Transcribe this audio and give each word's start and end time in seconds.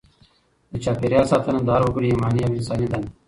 د 0.71 0.73
چاپیریال 0.83 1.25
ساتنه 1.31 1.59
د 1.63 1.67
هر 1.75 1.81
وګړي 1.85 2.07
ایماني 2.09 2.41
او 2.43 2.51
انساني 2.57 2.87
دنده 2.91 3.07
ده. 3.09 3.11